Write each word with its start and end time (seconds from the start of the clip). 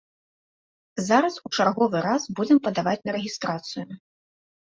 Зараз 1.09 1.35
у 1.49 1.51
чарговы 1.57 1.97
раз 2.07 2.25
будзем 2.39 2.57
падаваць 2.69 2.97
на 3.09 3.15
рэгістрацыю. 3.17 3.85